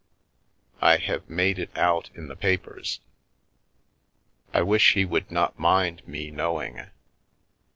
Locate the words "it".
1.59-1.69